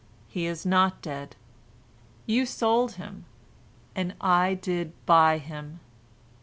He 0.27 0.47
is 0.47 0.65
not 0.65 0.99
dead. 1.03 1.35
You 2.25 2.47
sold 2.47 2.93
him, 2.93 3.25
and 3.93 4.15
I 4.19 4.55
did 4.55 4.93
buy 5.05 5.37
him. 5.37 5.79